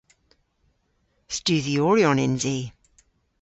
[1.35, 2.57] Studhyoryon yns i.